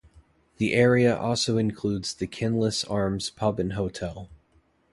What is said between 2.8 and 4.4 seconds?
Arms pub and Hotel.